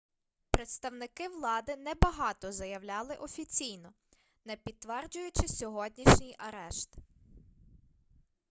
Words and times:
представники 0.51 1.27
влади 1.27 1.75
небагато 1.75 2.51
заявляли 2.51 3.15
офіційно 3.15 3.93
не 4.45 4.55
підтверджуючи 4.55 5.47
сьогоднішній 5.47 6.35
арешт 6.39 6.95